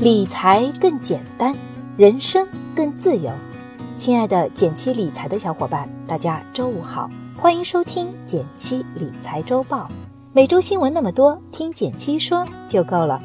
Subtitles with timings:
[0.00, 1.52] 理财更简单，
[1.96, 3.32] 人生更自由。
[3.96, 9.90] 亲爱的减七理财的小伙伴，大家周五好，欢迎收听减七理财周报。
[10.32, 13.20] 每周新闻那么多，听减七说就够了。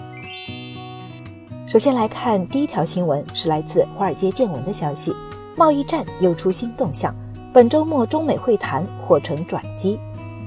[1.67, 5.15] 首先来看第一条新闻，是来自华尔街见闻的消息：
[5.55, 7.13] 贸易战又出新动向，
[7.53, 9.99] 本周末中美会谈或成转机。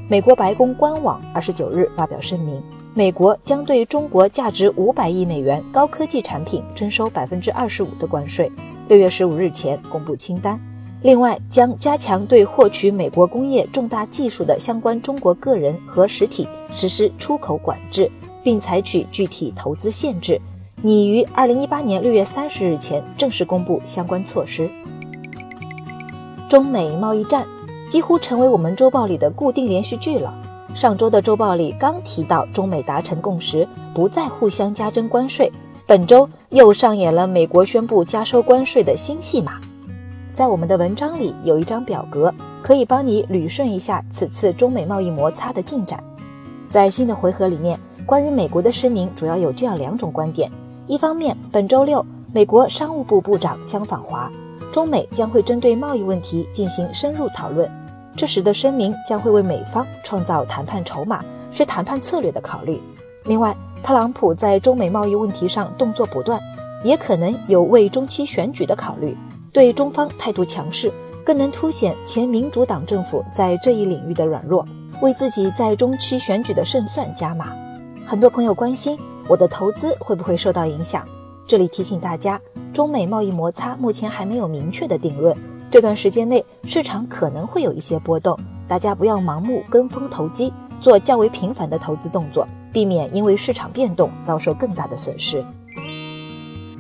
[0.09, 2.61] 美国白宫官网二十九日发表声明。
[2.97, 8.51] 美国将对中国价值五百亿美元高科技产品征收百分之二十五的关税，
[8.89, 10.59] 六月十五日前公布清单。
[11.03, 18.11] 另外，将加强对获取美国工业重大技术的相关中国个人和实体实施出口管制，
[18.43, 20.41] 并采取具体投资限制，
[20.81, 24.71] 拟于二零一八年六月三十日前正式公布相关措施。
[26.49, 27.47] 中美贸易战
[27.91, 30.35] 几乎成为我们周报里的固定连续剧了。
[30.77, 35.51] 上周的周报里刚提到中美达成共识，不再互相加征关税。
[35.87, 39.59] 本周又上演了美国宣布加收关税的新戏码。
[40.35, 42.31] 在我们的文章里有一张表格，
[42.63, 45.99] 可以帮你捋顺一下此次中美贸易摩擦的进展。
[46.69, 50.51] 在新的回合里面，关于美国的声明主要有这样两种观点：
[50.87, 54.31] 一方面，本周六美国商务部部长将访华，
[54.71, 57.67] 中美将会针对贸易问题进行深入讨论。
[58.17, 61.23] 这时的声明将会为美方创造谈判筹码，
[61.53, 62.81] 是谈判策略的考虑。
[63.25, 66.41] 另外，特朗普在中美贸易问题上动作不断，
[66.83, 69.15] 也可能有为中期选举的考虑。
[69.53, 70.91] 对中方态度强势，
[71.25, 74.67] 更能凸显前民主党政府在这一领域的软弱，
[75.03, 77.53] 为自己在中期选举的胜算加码。
[78.07, 81.07] 很多朋友关心我的投资会不会受到影响，
[81.47, 82.41] 这里提醒大家，
[82.73, 85.37] 中美贸易摩擦目前还没有明确的定论。
[85.69, 95.45] 这段时间内，市场可能会有一些波动，大家不要盲目跟风投机，做较为频繁的投资动作，避免因为市场变动遭受更大的损失。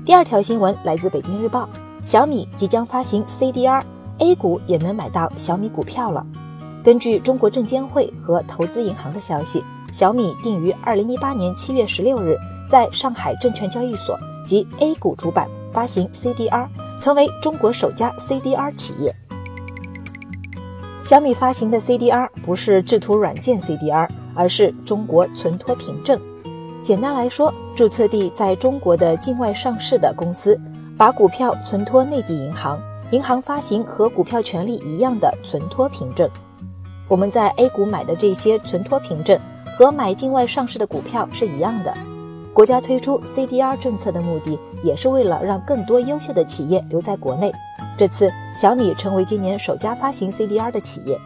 [0.04, 1.68] 第二条新闻来自北京日报：
[2.04, 6.24] 小米即将发行 CDR，A 股也能买到小米股票了。
[6.84, 12.36] 根据中国证监会和投资银行的消息，小米定于二零一八年七月十六日
[12.70, 14.16] 在上海证券交易所
[14.46, 16.68] 及 A 股主板发行 CDR。
[17.00, 19.14] 成为中国首家 CDR 企业。
[21.02, 26.20] 小米发行的 CDR 不是制图软件 CDR，而是中国存托凭证。
[26.82, 30.60] 简单来说，注册地在中国的境外上市的公司，
[30.96, 32.80] 把股票存托内地银行，
[33.10, 36.28] 银行发行和股票权利一样的存托凭证。
[37.08, 39.38] 我们在 A 股买的这些存托凭证，
[39.78, 41.94] 和买境外上市的股票是一样的。
[42.56, 47.52] 国家推出 CDR 政策的目的，也是为了让更多优秀的企业留在国内。
[47.98, 51.20] 这次小米成为今年首家发行 CDR 的企业。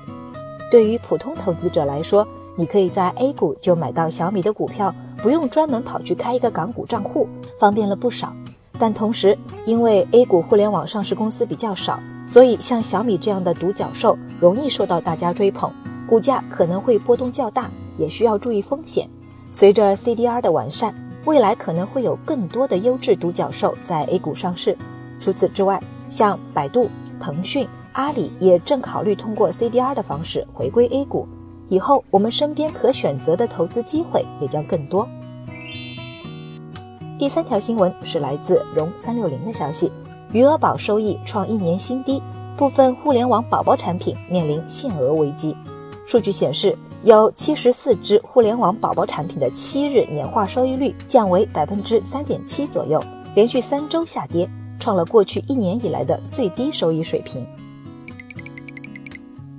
[0.73, 2.27] 对于普通投资者来说，
[2.57, 7.29] 你可以在 A 股就买到小米的股票，不用专门跑去开一个港股账户，
[7.61, 8.35] 方便了不少。
[8.77, 15.71] 但同时，因为 A 股互联网上市公司比较少，所以像小米这样的独角兽容易受到大家追捧，
[16.09, 19.09] 股价可能会波动较大，也需要注意风险。
[19.53, 20.93] 随着 CDR 的完善。
[21.27, 24.77] 未来可能会有更多的优质独角兽在 A 股上市。
[25.21, 31.29] 除此之外，像百度、腾讯、阿里也正考虑通过 CDR 的方式回归 A 股。
[31.69, 35.07] 以后我们身边可选择的投资机会也将更多。
[37.19, 39.93] 第三条新闻是来自融三六零的消息：
[40.33, 42.23] 余额宝收益创一年新低，
[42.57, 45.55] 部分互联网宝宝产品面临限额危机。
[46.07, 46.75] 数据显示。
[47.03, 53.03] 有七十四只互联网宝宝产品的七日年化收益率降为百分之三点七左右，
[53.35, 54.47] 连续三周下跌，
[54.79, 57.47] 创了过去一年以来的最低收益水平。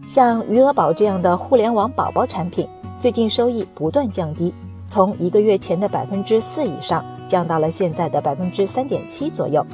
[0.08, 2.68] 像余额宝这样的互联网宝宝产品，
[3.00, 4.54] 最近收益不断降低，
[4.88, 9.66] 从一个月前的百分之四以上降到了现在的百分之三点七左右。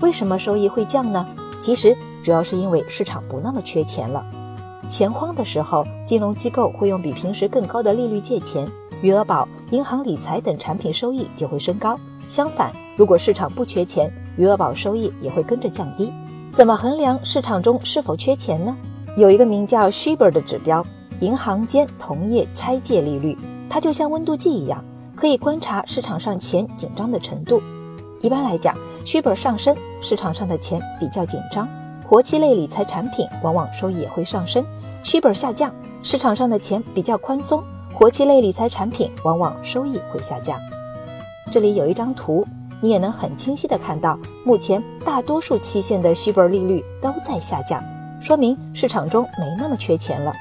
[0.00, 1.26] 为什么收益会降呢？
[1.60, 4.24] 其实主要是因为市场不那么缺钱了。
[4.90, 8.68] 钱荒的时候，金融机构会用比平时更高的利率借钱，
[9.00, 11.98] 余额宝、银行理财等产品收益就会升高。
[12.28, 16.12] 相反，如果市场不缺钱，余额宝收益也会跟着降低。
[16.52, 18.76] 怎么衡量市场中是否缺钱呢？
[19.16, 20.84] 有一个名叫 Shibor 的指标，
[21.20, 23.38] 银行间同业拆借利率，
[23.68, 24.84] 它就像温度计一样，
[25.14, 27.62] 可以观察市场上钱紧张的程度。
[28.20, 31.68] 一般来讲，Shibor 上升，市场上的钱比较紧张，
[32.06, 34.64] 活期类理财产品往往收益也会上升。
[35.02, 37.62] 虚本下降，市场上的钱比较宽松，
[37.94, 40.58] 活期类理财产品往往收益会下降。
[41.50, 42.46] 这里有一张图，
[42.80, 47.82] 你也能很清晰的看到，目前大多数期限的虚本利率都在下降，
[48.20, 50.32] 说明市场中没那么缺钱了。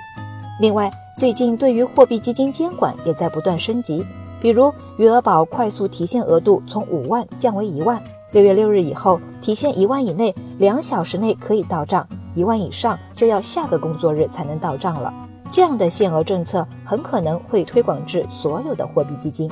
[0.59, 4.05] 另外，最近对于货币基金监管也在不断升级，
[4.41, 8.01] 比如余额宝快速提现额度从五万降为一万，
[8.33, 12.05] 六月六日以后提现一万以内，两小时内可以到账；
[12.39, 15.13] 一万以上就要下个工作日才能到账了。
[15.51, 19.51] 这样的限额政策很可能会推广至所有的货币基金。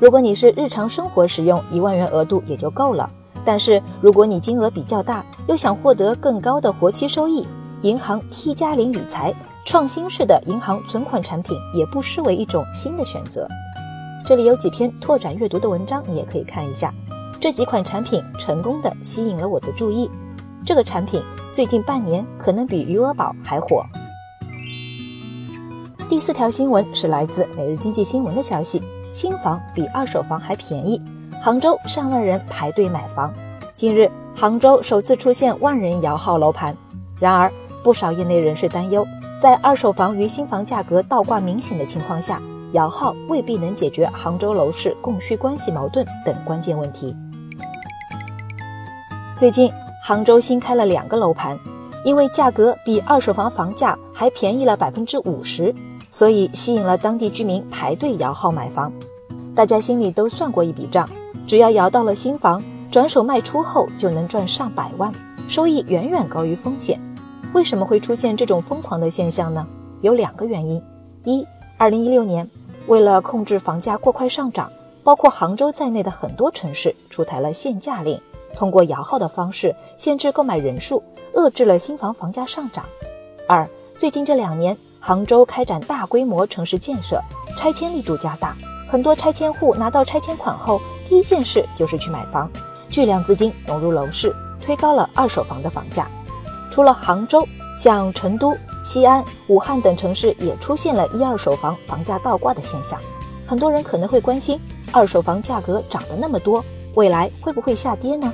[0.00, 3.08] 如果你是日常生活使用，一万元额度也就够了。
[3.44, 7.46] 但是如果你金额比较大，又想获得更高的活期收益，
[7.82, 9.32] 银行 T 加零理财
[9.64, 13.46] 创新式的银行存款产品也不失为一种新的选择。
[14.26, 16.92] 这里有几篇拓展阅读的文章，你也可以看一下。
[17.40, 20.10] 这几款产品成功的吸引了我的注意。
[20.64, 21.22] 这个产品
[21.52, 23.84] 最近半年可能比余额宝还火。
[26.08, 28.82] 第四条新闻是来自《每日经济新闻》的消息：
[29.12, 31.00] 新房比二手房还便宜，
[31.42, 33.32] 杭州上万人排队买房。
[33.76, 36.76] 近日，杭州首次出现万人摇号楼盘。
[37.20, 37.52] 然而，
[37.82, 39.06] 不少业内人士担忧，
[39.40, 42.40] 在二手房与新房价格倒挂明显的情况下。
[42.72, 47.16] 摇号未必能解决杭州楼市供需关系矛盾等关键问题。
[49.34, 49.72] 最近，
[50.08, 51.60] 杭州新开了两个楼盘，
[52.02, 55.74] 因为价格比二手房房价还便宜了百分之五十，
[56.10, 58.90] 所以吸引了当地居民排队摇号买房。
[59.54, 61.06] 大家心里都算过一笔账，
[61.46, 65.12] 只要摇到了新房，转手卖出后就能赚上百万，
[65.46, 66.98] 收益远远高于风险。
[67.52, 69.66] 为什么会出现这种疯狂的现象呢？
[70.00, 70.82] 有两个原因：
[71.24, 71.46] 一，
[71.76, 72.48] 二零一六年。
[72.86, 74.72] 为了控制房价过快上涨，
[75.04, 78.18] 包括杭州在内的很多城市出台了限价令，
[78.58, 81.00] 通过摇号的方式限制购买人数，
[81.34, 82.84] 遏制了新房房价上涨。
[83.46, 83.64] 二，
[83.96, 87.22] 最近这两年，杭州开展大规模城市建设，
[87.56, 88.56] 拆迁力度加大，
[88.90, 92.50] 很多拆迁户拿到拆迁款后，第一件事就是去买房，
[92.90, 96.10] 巨量资金涌入楼市，推高了二手房的房价。
[96.68, 97.46] 除了杭州，
[97.76, 98.58] 像成都。
[98.84, 102.98] 西安、武汉等城市也出现了一二手房房价倒挂的现象，
[103.46, 104.58] 很多人可能会关心，
[104.90, 106.64] 二手房价格涨得那么多，
[106.94, 108.32] 未来会不会下跌呢？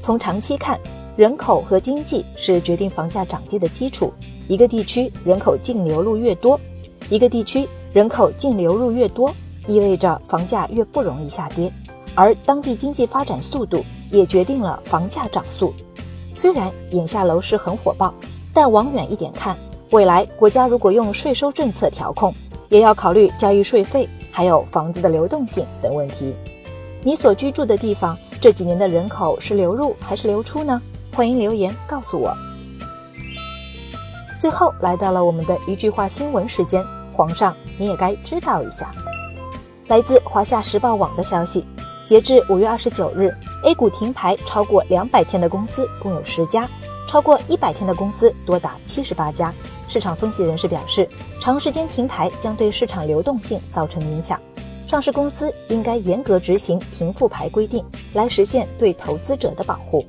[0.00, 0.80] 从长期看，
[1.14, 4.10] 人口和经济是决定房价涨跌的基础。
[4.48, 6.58] 一个地区人口净流入越多，
[7.10, 9.32] 一个地区人口净流入越多，
[9.66, 11.70] 意味着房价越不容易下跌，
[12.14, 15.72] 而当地经济发展速度也决定了房价涨速。
[16.32, 18.12] 虽然眼下楼市很火爆，
[18.54, 19.56] 但往远一点看。
[19.90, 22.34] 未来国家如果用税收政策调控，
[22.70, 26.34] 也要考虑交易税费，还有房子的流动性等问题。
[27.02, 30.80] 你所居住的地方这几年的人口是流入还是流出呢？
[31.14, 32.34] 欢迎留言告诉我。
[34.40, 36.82] 最后来到了我们的一句话新闻时间，
[37.12, 38.90] 皇上你也该知道一下。
[39.88, 41.66] 来自华夏时报网的消息，
[42.06, 43.30] 截至五月二十九日
[43.62, 46.66] ，A 股停牌超过两百天的公司共有十家，
[47.06, 49.52] 超过一百天的公司多达七十八家。
[49.86, 51.06] 市场分析人士表示，
[51.38, 54.40] 长时间停牌将对市场流动性造成影响，
[54.90, 60.04] 上市公司应该严格执行停复牌规定，来实现对投资者的保护。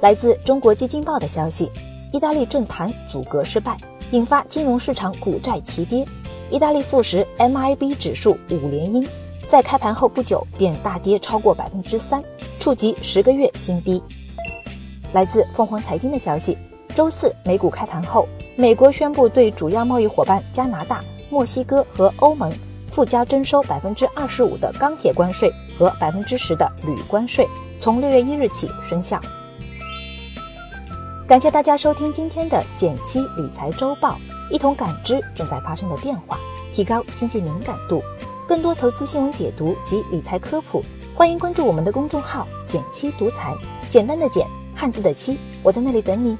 [0.00, 1.70] 来自中国基金报的消息，
[2.10, 3.76] 意大利政坛阻隔失败，
[4.12, 6.02] 引发金融市场股债齐跌，
[6.50, 9.06] 意大利富时 MIB 指数五连阴，
[9.46, 12.24] 在开盘后不久便大跌超过百分之三，
[12.58, 14.02] 触及十个月新低。
[15.12, 16.56] 来自凤凰财经的消息，
[16.94, 18.26] 周四美股开盘后。
[18.56, 22.50] 美国宣布对主要贸易伙伴加拿大、墨西哥和欧盟
[22.98, 27.46] 附加征收百分之二十五的钢铁关税和百分之十的铝关税，
[27.78, 29.20] 从六月一日起生效。
[31.24, 34.18] 感谢大家收听今天的减七理财周报，
[34.50, 36.36] 一同感知正在发生的变化，
[36.72, 38.02] 提高经济敏感度。
[38.48, 43.54] 更多投资新闻解读及理财科普，欢迎关注我们的公众号“减七独裁”，
[43.88, 46.36] 简单的简，汉字的七，我在那里等你。